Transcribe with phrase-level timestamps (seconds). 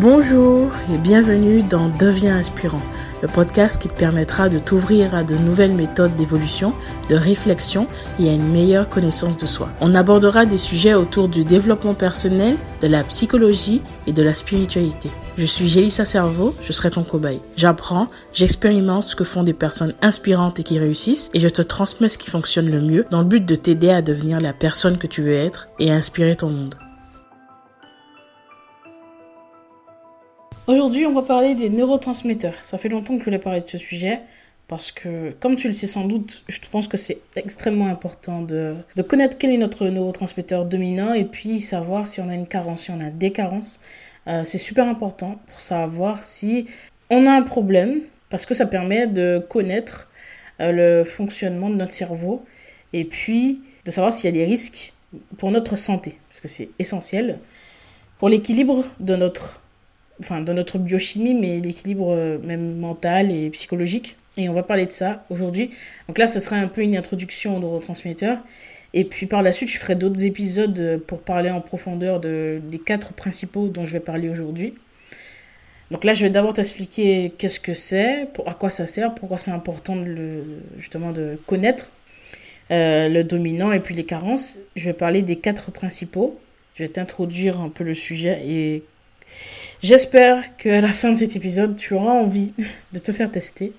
[0.00, 2.82] Bonjour et bienvenue dans Deviens inspirant,
[3.20, 6.72] le podcast qui te permettra de t'ouvrir à de nouvelles méthodes d'évolution,
[7.08, 7.88] de réflexion
[8.20, 9.70] et à une meilleure connaissance de soi.
[9.80, 15.10] On abordera des sujets autour du développement personnel, de la psychologie et de la spiritualité.
[15.36, 17.40] Je suis Gélissa Cerveau, je serai ton cobaye.
[17.56, 22.08] J'apprends, j'expérimente ce que font des personnes inspirantes et qui réussissent et je te transmets
[22.08, 25.08] ce qui fonctionne le mieux dans le but de t'aider à devenir la personne que
[25.08, 26.76] tu veux être et à inspirer ton monde.
[30.68, 32.52] Aujourd'hui, on va parler des neurotransmetteurs.
[32.60, 34.20] Ça fait longtemps que je voulais parler de ce sujet
[34.66, 38.74] parce que, comme tu le sais sans doute, je pense que c'est extrêmement important de,
[39.08, 42.90] connaître quel est notre neurotransmetteur dominant et puis savoir si on a une carence, si
[42.90, 43.80] on a des carences.
[44.26, 46.66] Euh, c'est super important pour savoir si
[47.08, 50.10] on a un problème parce que ça permet de connaître
[50.60, 52.44] euh, le fonctionnement de notre cerveau
[52.92, 54.92] et puis de savoir s'il y a des risques
[55.38, 57.38] pour notre santé parce que c'est essentiel
[58.18, 59.62] pour l'équilibre de notre
[60.20, 64.16] enfin, dans notre biochimie, mais l'équilibre euh, même mental et psychologique.
[64.36, 65.70] Et on va parler de ça aujourd'hui.
[66.06, 68.38] Donc là, ce sera un peu une introduction aux neurotransmetteurs.
[68.94, 72.60] Et puis par la suite, je ferai d'autres épisodes euh, pour parler en profondeur de,
[72.70, 74.74] des quatre principaux dont je vais parler aujourd'hui.
[75.90, 79.50] Donc là, je vais d'abord t'expliquer qu'est-ce que c'est, à quoi ça sert, pourquoi c'est
[79.50, 80.42] important de
[80.78, 81.90] justement de connaître
[82.70, 84.58] euh, le dominant et puis les carences.
[84.76, 86.38] Je vais parler des quatre principaux.
[86.74, 88.84] Je vais t'introduire un peu le sujet et
[89.82, 92.54] J'espère qu'à la fin de cet épisode, tu auras envie
[92.92, 93.72] de te faire tester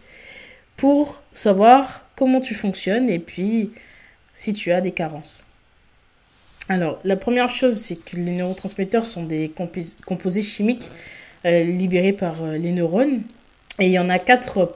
[0.77, 3.71] pour savoir comment tu fonctionnes et puis
[4.33, 5.45] si tu as des carences.
[6.69, 9.51] Alors, la première chose, c'est que les neurotransmetteurs sont des
[10.05, 10.89] composés chimiques
[11.45, 13.23] euh, libérés par euh, les neurones.
[13.79, 14.71] Et il y en a quatre,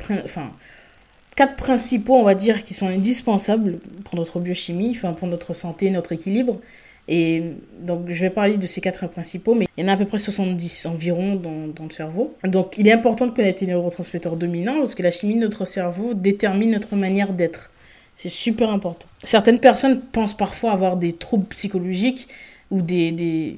[1.35, 5.91] quatre principaux, on va dire, qui sont indispensables pour notre biochimie, enfin, pour notre santé,
[5.91, 6.59] notre équilibre.
[7.07, 7.43] Et
[7.81, 10.05] donc, je vais parler de ces quatre principaux, mais il y en a à peu
[10.05, 12.33] près 70 environ dans, le cerveau.
[12.43, 15.65] Donc, il est important de connaître les neurotransmetteurs dominants parce que la chimie de notre
[15.65, 17.71] cerveau détermine notre manière d'être.
[18.15, 19.07] C'est super important.
[19.23, 22.27] Certaines personnes pensent parfois avoir des troubles psychologiques
[22.71, 23.57] ou des,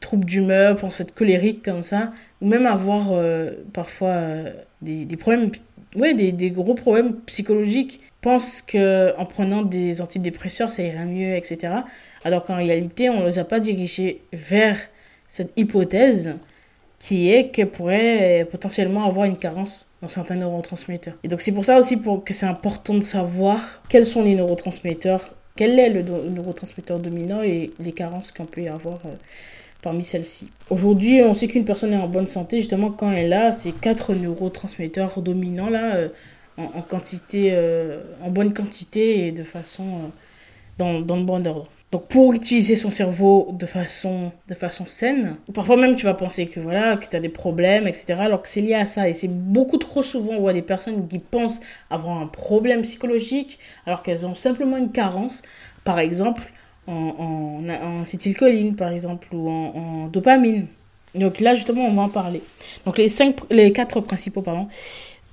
[0.00, 5.16] troubles d'humeur, pensent être colériques comme ça, ou même avoir euh, parfois euh, des, des,
[5.16, 5.50] problèmes,
[5.96, 11.82] ouais, des, gros problèmes psychologiques, pensent qu'en prenant des antidépresseurs, ça ira mieux, etc
[12.24, 14.78] alors qu'en réalité, on ne les a pas dirigés vers
[15.28, 16.34] cette hypothèse
[16.98, 21.14] qui est qu'elle pourrait potentiellement avoir une carence dans certains neurotransmetteurs.
[21.22, 25.34] Et donc c'est pour ça aussi que c'est important de savoir quels sont les neurotransmetteurs,
[25.54, 29.14] quel est le, neurotransmetteur dominant et les carences qu'on peut y avoir euh,
[29.82, 30.48] parmi celles-ci.
[30.70, 34.14] Aujourd'hui, on sait qu'une personne est en bonne santé justement quand elle a ces quatre
[34.14, 36.08] neurotransmetteurs dominants là
[36.58, 40.12] euh, en, quantité, euh, en bonne quantité et de façon
[40.78, 41.68] dans, dans le bon ordre.
[41.92, 46.46] Donc pour utiliser son cerveau de façon, de façon saine, parfois même tu vas penser
[46.46, 48.16] que voilà, que tu as des problèmes, etc.
[48.18, 49.08] Alors que c'est lié à ça.
[49.08, 51.60] Et c'est beaucoup trop souvent, on voit des personnes qui pensent
[51.90, 55.42] avoir un problème psychologique alors qu'elles ont simplement une carence,
[55.84, 56.50] par exemple
[56.86, 60.66] en, en, par exemple, ou en, dopamine.
[61.14, 62.42] Donc là, justement, on va en parler.
[62.86, 64.68] Donc les, cinq, les quatre principaux, pardon.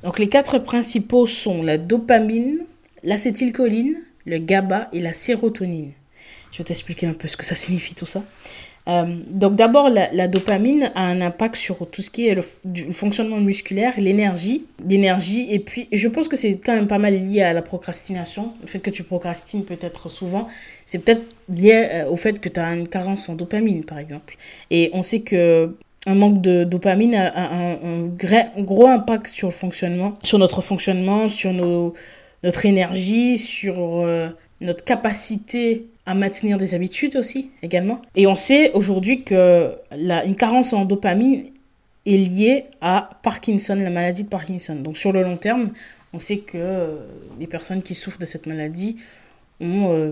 [0.04, 2.60] Donc les quatre principaux sont la dopamine,
[3.04, 5.92] l'acétylcholine, le GABA et la sérotonine.
[6.52, 8.24] Je vais t'expliquer un peu ce que ça signifie tout ça.
[8.88, 12.42] Euh, donc d'abord, la, dopamine a un impact sur tout ce qui est le,
[12.92, 17.44] fonctionnement musculaire, l'énergie, l'énergie, et puis je pense que c'est quand même pas mal lié
[17.44, 18.54] à la procrastination.
[18.62, 20.48] Le fait que tu procrastines peut-être souvent,
[20.86, 24.36] c'est peut-être lié euh, au fait que tu as une carence en dopamine, par exemple.
[24.72, 25.76] Et on sait que
[26.08, 28.08] un manque de dopamine a, un,
[28.64, 31.94] gros impact sur le fonctionnement, sur notre fonctionnement, sur nos,
[32.44, 34.30] notre énergie, sur euh,
[34.62, 38.02] notre capacité à maintenir des habitudes aussi, également.
[38.16, 41.46] Et on sait aujourd'hui que la, carence en dopamine
[42.08, 44.76] est liée à Parkinson, la maladie de Parkinson.
[44.76, 45.72] Donc sur le long terme,
[46.14, 46.98] on sait que
[47.40, 48.98] les personnes qui souffrent de cette maladie
[49.62, 50.12] ont euh,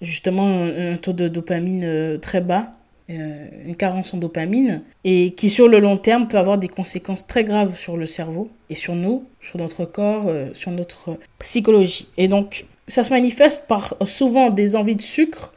[0.00, 5.48] justement un, taux de dopamine euh, très bas, euh, une carence en dopamine, et qui
[5.50, 8.94] sur le long terme peut avoir des conséquences très graves sur le cerveau et sur
[8.94, 12.08] nous, sur notre corps, sur notre psychologie.
[12.16, 15.52] Et donc ça se manifeste par souvent des envies de sucre.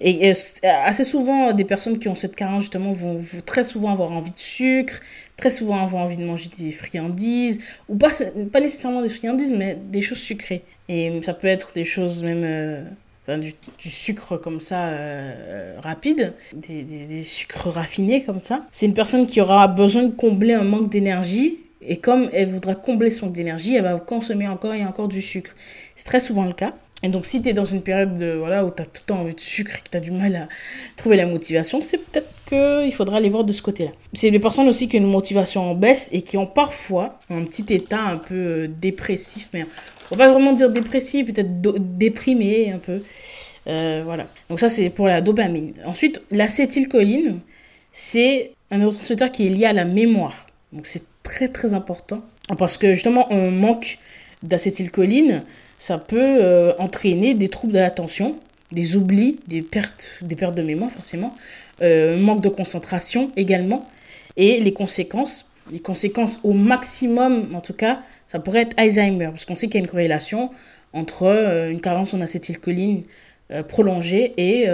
[0.00, 0.32] Et,
[0.62, 4.38] assez souvent, des personnes qui ont cette carence, justement, vont, très souvent avoir envie de
[4.38, 5.00] sucre,
[5.36, 8.10] très souvent avoir envie de manger des friandises, ou pas,
[8.60, 10.62] nécessairement des friandises, mais des choses sucrées.
[10.88, 12.42] Et ça peut être des choses même...
[12.44, 12.84] Euh,
[13.28, 18.66] du, sucre comme ça euh, rapide, des, des, des, sucres raffinés comme ça.
[18.70, 22.74] C'est une personne qui aura besoin de combler un manque d'énergie et comme elle voudra
[22.74, 25.50] combler son d'énergie, elle va consommer encore et encore du sucre.
[25.94, 26.72] C'est très souvent le cas.
[27.04, 29.34] Et donc, si tu es dans une période où tu as tout le temps envie
[29.34, 30.48] de sucre et que tu as du mal à
[30.96, 33.90] trouver la motivation, c'est peut-être qu'il faudra aller voir de ce côté-là.
[34.14, 37.44] C'est des personnes aussi qui ont une motivation en baisse et qui ont parfois un
[37.44, 39.66] petit état un peu euh, dépressif, mais
[40.10, 41.60] on va pas vraiment dire dépressif, peut-être
[41.98, 43.02] déprimé un peu.
[43.66, 44.26] Euh, voilà.
[44.48, 45.74] Donc ça, c'est pour la dopamine.
[45.84, 47.40] Ensuite, l'acétylcholine,
[47.92, 50.46] c'est un neurotransmetteur qui est lié à la mémoire.
[50.72, 52.22] Donc c'est très très important
[52.56, 53.98] parce que justement, on manque
[54.42, 55.42] d'acétylcholine
[55.84, 58.38] ça peut euh, entraîner des troubles de l'attention,
[58.72, 61.36] des oublis, des pertes, des pertes de mémoire forcément,
[61.82, 63.86] euh, manque de concentration également,
[64.38, 69.44] et les conséquences, les conséquences au maximum en tout cas, ça pourrait être Alzheimer, parce
[69.44, 70.50] qu'on sait qu'il y a une corrélation
[70.94, 73.02] entre euh, une carence en acétylcholine
[73.68, 74.66] prolongée et,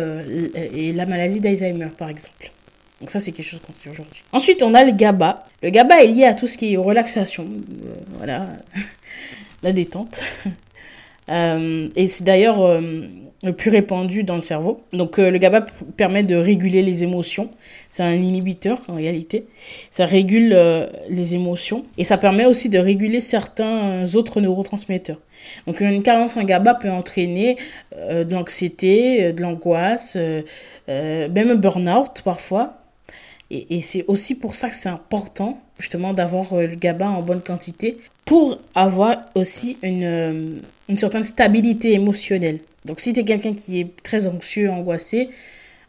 [0.92, 2.52] la maladie d'Alzheimer par exemple.
[3.00, 4.22] Donc ça, c'est quelque chose qu'on sait aujourd'hui.
[4.30, 5.44] Ensuite, on a le GABA.
[5.60, 7.48] Le GABA est lié à tout ce qui est relaxation,
[8.18, 8.46] voilà,
[9.64, 10.22] la détente.
[11.30, 12.80] Euh, et c'est d'ailleurs euh,
[13.42, 14.80] le plus répandu dans le cerveau.
[14.92, 15.66] Donc euh, le GABA
[15.96, 17.50] permet de réguler les émotions.
[17.88, 19.46] C'est un inhibiteur en réalité.
[19.90, 20.56] Ça régule
[21.08, 25.20] les émotions et ça permet aussi de réguler certains autres neurotransmetteurs.
[25.66, 27.56] Donc une carence en GABA peut entraîner
[27.96, 30.16] de l'anxiété, de l'angoisse,
[30.86, 32.79] même un burn-out parfois.
[33.50, 37.99] Et, c'est aussi pour ça que c'est important justement d'avoir le GABA en bonne quantité
[38.25, 40.61] pour avoir aussi une
[40.91, 42.58] une certaine stabilité émotionnelle.
[42.85, 45.31] Donc si tu es quelqu'un qui est très anxieux, angoissé,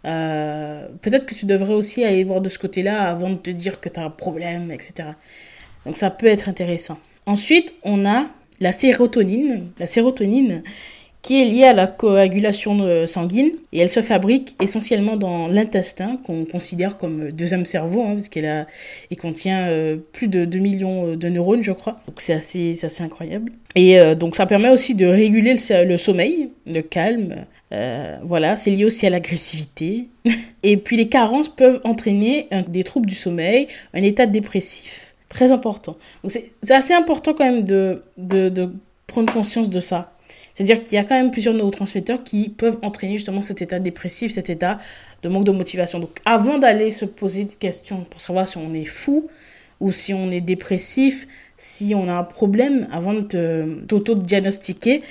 [0.06, 3.80] euh, peut-être que tu devrais aussi aller voir de ce côté-là avant de te dire
[3.80, 5.10] que tu as un problème, etc.
[5.86, 7.00] Donc ça peut être intéressant.
[7.26, 8.28] Ensuite, on a
[8.60, 9.72] la sérotonine.
[9.80, 10.64] La sérotonine,
[11.22, 16.46] qui est liée à la coagulation sanguine et elle se fabrique essentiellement dans l'intestin qu'on
[16.46, 18.68] considère comme deuxième cerveau hein, parce qu'elle
[19.20, 23.04] contient euh, plus de 2 millions euh, de neurones je crois donc c'est assez, assez
[23.04, 27.46] incroyable et euh, donc ça permet aussi de réguler le, sommeil le calme
[28.24, 30.10] voilà, c'est lié aussi à l'agressivité.
[30.64, 35.16] et puis les carences peuvent entraîner des troubles du sommeil, un état dépressif.
[35.30, 35.96] Très important.
[36.22, 38.74] Donc c'est assez important quand même de, de
[39.08, 40.12] prendre conscience de ça.
[40.54, 44.34] C'est-à-dire qu'il y a quand même plusieurs neurotransmetteurs qui peuvent entraîner justement cet état dépressif,
[44.34, 44.80] cet état
[45.24, 46.00] de manque de motivation.
[46.00, 49.30] Donc avant d'aller se poser des questions pour savoir si on est fou
[49.80, 55.02] ou si on est dépressif, si on a un problème, avant de t'auto-diagnostiquer,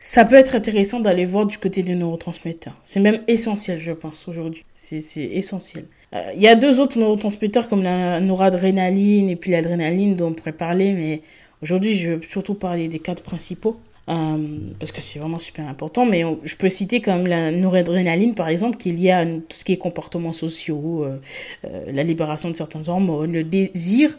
[0.00, 2.80] ça peut être intéressant d'aller voir du côté des neurotransmetteurs.
[2.84, 4.64] C'est même essentiel, je pense, aujourd'hui.
[4.74, 5.84] C'est essentiel.
[6.14, 10.32] Euh, il y a deux autres neurotransmetteurs comme la noradrénaline et puis l'adrénaline dont on
[10.32, 11.22] pourrait parler, mais
[11.62, 13.78] aujourd'hui, je veux surtout parler des quatre principaux.
[14.10, 14.38] Euh,
[14.80, 16.04] parce que c'est vraiment super important.
[16.04, 19.64] Mais je peux citer comme la noradrénaline, par exemple, qui est liée à tout ce
[19.64, 21.20] qui est comportements sociaux, euh,
[21.64, 24.18] euh, la libération de certaines hormones, le désir,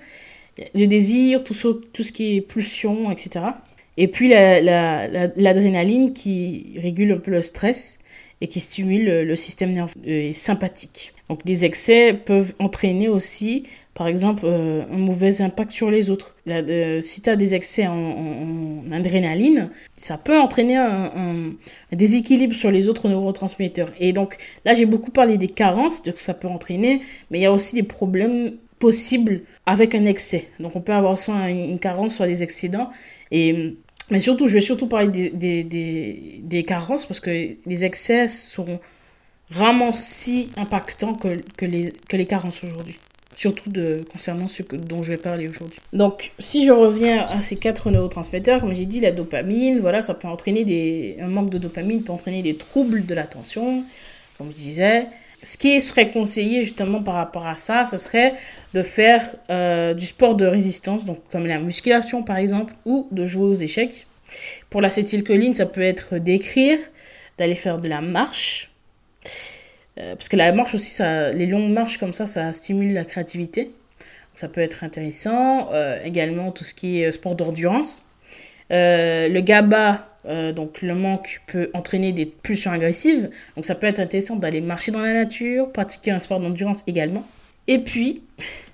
[0.74, 3.46] le désir, tout ce, tout ce qui est pulsion, etc.
[3.98, 8.00] Et puis l'adrénaline la, qui régule un peu le stress
[8.40, 11.14] et qui stimule le, le système nerveux sympathique.
[11.30, 16.36] Donc les excès peuvent entraîner aussi par exemple, euh, un mauvais impact sur les autres.
[16.48, 21.54] Euh, si tu as des excès en, adrénaline, ça peut entraîner un,
[21.92, 23.92] déséquilibre sur les autres neurotransmetteurs.
[24.00, 27.46] Et donc là, j'ai beaucoup parlé des carences que ça peut entraîner, mais il y
[27.46, 30.48] a aussi des problèmes possibles avec un excès.
[30.60, 32.90] Donc on peut avoir soit une carence, soit des excédents.
[33.30, 33.76] Et,
[34.10, 37.30] mais surtout, je vais surtout parler des, carences parce que
[37.66, 38.80] les excès sont
[39.52, 42.98] rarement si impactants que les carences aujourd'hui
[43.42, 45.80] surtout de, concernant ce que, dont je vais parler aujourd'hui.
[45.94, 50.14] Donc, si je reviens à ces quatre neurotransmetteurs, comme j'ai dit, la dopamine, voilà, ça
[50.14, 53.84] peut entraîner des, un manque de dopamine peut entraîner des troubles de l'attention,
[54.38, 55.08] comme je disais.
[55.42, 58.36] Ce qui serait conseillé justement par rapport à ça, ce serait
[58.76, 63.26] de faire euh, du sport de résistance, donc comme la musculation par exemple, ou de
[63.26, 64.06] jouer aux échecs.
[64.70, 66.78] Pour l'acétylcholine, ça peut être d'écrire,
[67.40, 68.70] d'aller faire de la marche.
[70.02, 73.06] Euh, parce que la marche aussi, ça, les longues marches comme ça, ça stimule la
[73.06, 73.66] créativité.
[73.66, 75.70] Donc ça peut être intéressant.
[75.74, 78.04] Euh, également tout ce qui est euh, sport d'endurance.
[78.70, 80.08] le GABA,
[80.56, 83.30] donc le manque, peut entraîner des pulsions agressives.
[83.56, 87.26] Donc ça peut être intéressant d'aller marcher dans la nature, pratiquer un sport d'endurance également.
[87.68, 88.24] Et puis,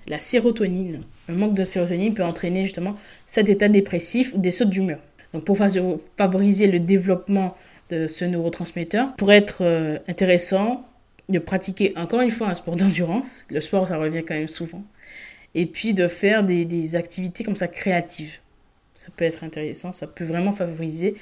[0.06, 1.00] la sérotonine.
[1.28, 2.94] Le manque de sérotonine peut entraîner justement
[3.26, 4.98] cet état dépressif ou des sautes d'humeur.
[5.34, 7.54] Donc pour favoriser le développement
[7.90, 10.86] de ce neurotransmetteur, pour être intéressant,
[11.28, 13.46] de pratiquer encore une fois un sport d'endurance.
[13.50, 14.82] Le sport, ça revient quand même souvent.
[15.54, 18.38] Et puis de faire des, activités comme ça créatives.
[18.94, 21.14] Ça peut être intéressant, ça peut vraiment favoriser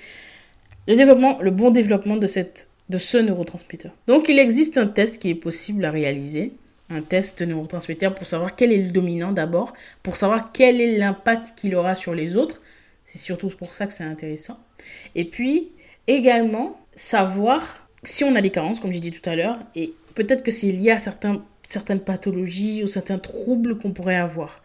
[0.89, 3.93] le développement, le bon développement de, cette, de ce neurotransmetteur.
[4.07, 6.53] Donc il existe un test qui est possible à réaliser,
[6.89, 11.53] un test neurotransmetteur pour savoir quel est le dominant d'abord, pour savoir quel est l'impact
[11.57, 12.63] qu'il aura sur les autres.
[13.05, 14.59] C'est surtout pour ça que c'est intéressant.
[15.15, 15.71] Et puis,
[16.09, 20.43] Également, savoir si on a des carences, comme j'ai dit tout à l'heure, et peut-être
[20.43, 24.62] que c'est lié à certains, certaines pathologies ou certains troubles qu'on pourrait avoir.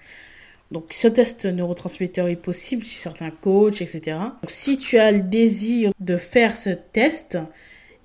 [0.72, 4.02] Donc, ce test neurotransmetteur est possible si certains coachs, etc.
[4.42, 7.38] Donc, si tu as le désir de faire ce test,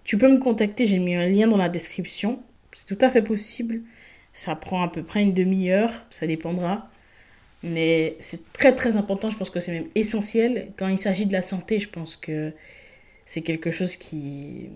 [0.02, 0.84] tu peux me contacter.
[0.84, 2.42] J'ai mis un lien dans la description.
[2.72, 3.82] C'est tout à fait possible.
[4.32, 5.92] Ça prend à peu près une demi-heure.
[6.10, 6.90] Ça dépendra.
[7.62, 9.30] Mais c'est très très important.
[9.30, 10.72] Je pense que c'est même essentiel.
[10.76, 12.52] Quand il s'agit de la santé, je pense que
[13.24, 14.70] c'est quelque chose qui,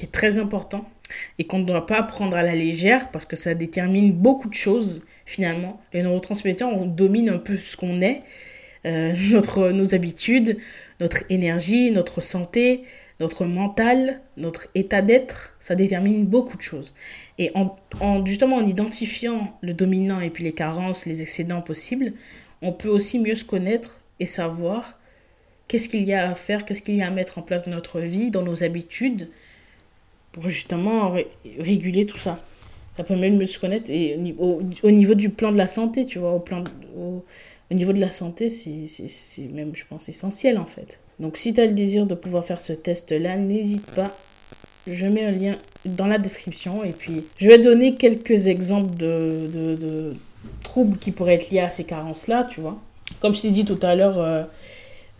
[0.00, 0.88] qui est très important
[1.38, 4.54] et qu'on ne doit pas prendre à la légère parce que ça détermine beaucoup de
[4.54, 5.78] choses finalement.
[5.92, 8.22] Les neurotransmetteurs, on domine un peu ce qu'on est,
[8.86, 10.56] euh, notre, nos habitudes,
[11.00, 12.84] notre énergie, notre santé,
[13.20, 16.94] notre mental, notre état d'être, ça détermine beaucoup de choses.
[17.36, 22.14] Et en, en, justement en identifiant le dominant et puis les carences, les excédents possibles,
[22.62, 24.98] on peut aussi mieux se connaître et savoir
[25.68, 27.72] qu'est-ce qu'il y a à faire, qu'est-ce qu'il y a à mettre en place dans
[27.72, 29.28] notre vie, dans nos habitudes,
[30.32, 31.14] pour justement
[31.58, 32.38] réguler tout ça.
[32.96, 36.04] Ça permet de mieux se connaître et au, au, niveau du plan de la santé,
[36.04, 36.64] tu vois, au, plan,
[36.96, 37.24] au,
[37.70, 41.00] au niveau de la santé, c'est même, je pense, essentiel en fait.
[41.18, 44.16] Donc si tu as le désir de pouvoir faire ce test-là, n'hésite pas.
[44.86, 49.48] Je mets un lien dans la description et puis je vais donner quelques exemples de,
[49.52, 50.16] de, de
[50.62, 52.80] troubles qui pourraient être liés à ces carences-là, tu vois.
[53.20, 54.42] Comme je t'ai dit tout à l'heure, euh,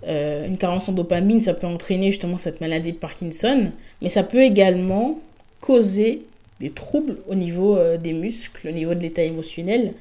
[0.06, 4.22] euh, une carence en dopamine, ça peut entraîner justement cette maladie de Parkinson, mais ça
[4.22, 5.20] peut également
[5.60, 6.22] causer
[6.60, 9.94] des troubles au niveau euh, des muscles, au niveau de l'état émotionnel.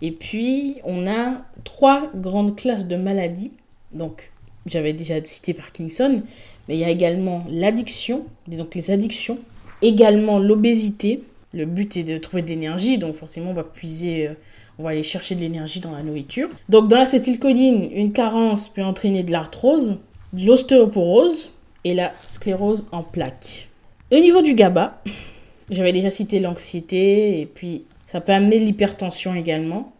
[0.00, 3.52] Et puis, on a trois grandes classes de maladies.
[3.92, 4.30] Donc,
[4.66, 6.22] j'avais déjà cité Parkinson,
[6.68, 9.38] mais il y a également l'addiction, donc les addictions,
[9.80, 11.22] également l'obésité.
[11.54, 14.28] Le but est de trouver de l'énergie, donc forcément, on va puiser.
[14.28, 14.34] Euh,
[14.82, 16.48] va aller chercher de l'énergie dans la nourriture.
[16.68, 19.98] Donc dans l'acétylcholine, une carence peut entraîner de l'arthrose,
[20.32, 21.50] de l'ostéoporose
[21.84, 23.68] et la sclérose en plaques.
[24.10, 25.02] Au niveau du GABA,
[25.70, 29.92] j'avais déjà cité l'anxiété et puis ça peut amener l'hypertension également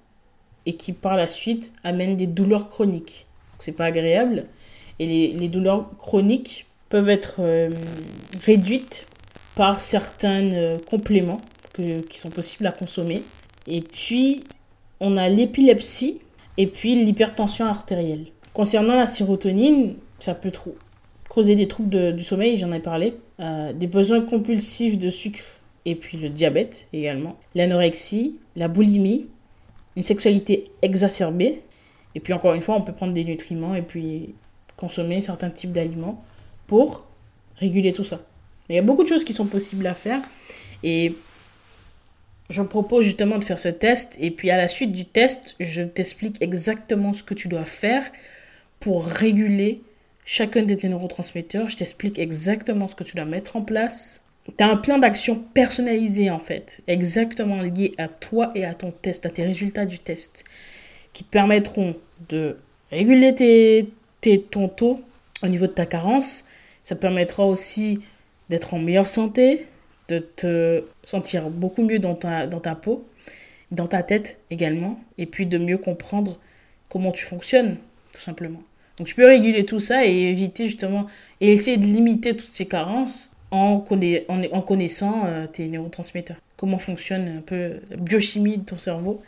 [0.67, 3.27] et qui par la suite amène des douleurs chroniques.
[3.59, 4.47] C'est pas agréable
[4.99, 7.71] et les, les, douleurs chroniques peuvent être euh,
[8.45, 9.07] réduites
[9.55, 11.41] par certains euh, compléments
[11.73, 13.23] que, qui sont possibles à consommer.
[13.67, 14.43] Et puis,
[15.03, 16.21] on a l'épilepsie
[16.57, 18.27] et puis l'hypertension artérielle.
[18.55, 20.53] Concernant la sérotonine, ça peut
[21.29, 25.41] causer des troubles du sommeil, j'en ai parlé, euh, des besoins compulsifs de sucre
[25.85, 29.27] et puis le diabète également, l'anorexie, la boulimie,
[29.97, 31.63] une sexualité exacerbée,
[32.15, 34.35] et puis encore une fois, on peut prendre des nutriments et puis
[34.77, 36.23] consommer certains types d'aliments
[36.69, 37.07] pour
[37.57, 38.21] réguler tout ça.
[38.69, 40.21] Il y a beaucoup de choses qui sont possibles à faire
[40.85, 41.15] et
[42.53, 45.83] je propose justement de faire ce test et puis à la suite du test, je
[45.83, 48.05] t'explique exactement ce que tu dois faire
[48.79, 49.81] pour réguler
[50.25, 51.69] chacun de tes neurotransmetteurs.
[51.69, 54.23] Je t'explique exactement ce que tu dois mettre en place.
[54.47, 58.91] Tu as un plan d'action personnalisé en fait, exactement lié à toi et à ton
[58.91, 60.45] test, à tes résultats du test,
[61.13, 61.97] qui te permettront
[62.29, 62.59] de
[62.91, 63.89] réguler tes,
[64.21, 65.01] tes, ton taux
[65.43, 66.45] au niveau de ta carence.
[66.83, 68.01] Ça permettra aussi
[68.51, 69.67] d'être en meilleure santé,
[70.09, 73.07] de te sentir beaucoup mieux dans ta, dans ta peau,
[73.71, 76.39] dans ta tête également, et puis de mieux comprendre
[76.89, 77.77] comment tu fonctionnes,
[78.13, 78.63] tout simplement.
[78.99, 81.07] Donc je peux réguler tout ça et éviter justement,
[81.41, 83.85] et essayer de limiter toutes ces carences en,
[84.29, 86.37] en, en connaissant euh, tes neurotransmetteurs.
[86.57, 89.23] Comment fonctionne un peu la biochimie de ton cerveau.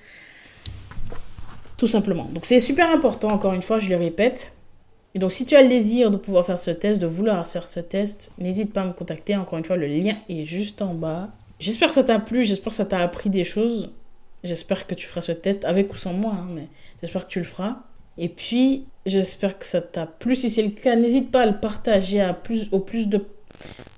[1.76, 2.24] Tout simplement.
[2.24, 4.53] Donc c'est super important, encore une fois, je le répète,
[5.14, 7.68] et donc, si tu as le désir de pouvoir faire ce test, de vouloir faire
[7.68, 9.36] ce test, n'hésite pas à me contacter.
[9.36, 11.28] Encore une fois, le lien est juste en bas.
[11.60, 13.92] J'espère que ça t'a plu, j'espère que ça t'a appris des choses.
[14.42, 16.66] J'espère que tu feras ce test avec ou sans moi, hein, mais
[17.00, 17.76] j'espère que tu le feras.
[18.18, 20.34] Et puis, j'espère que ça t'a plu.
[20.34, 23.24] Si c'est le cas, n'hésite pas à le partager à plus, au plus de...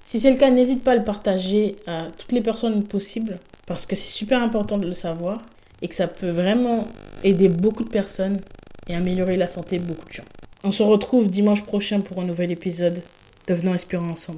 [0.05, 3.87] Si c'est le cas, n'hésite pas à le partager à toutes les personnes possibles, parce
[3.87, 5.41] que c'est super important de le savoir
[5.81, 6.87] et que ça peut vraiment
[7.25, 8.39] aider beaucoup de personnes
[8.87, 10.25] et améliorer la santé de beaucoup de gens.
[10.67, 13.01] On se retrouve dimanche prochain pour un nouvel épisode.
[13.47, 14.35] Devenons inspirants ensemble.